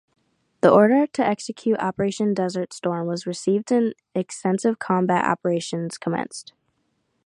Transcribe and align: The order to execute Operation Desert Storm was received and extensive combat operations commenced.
The 0.61 0.71
order 0.71 1.05
to 1.05 1.23
execute 1.23 1.77
Operation 1.77 2.33
Desert 2.33 2.73
Storm 2.73 3.05
was 3.05 3.27
received 3.27 3.71
and 3.71 3.93
extensive 4.15 4.79
combat 4.79 5.23
operations 5.29 5.99
commenced. 5.99 6.53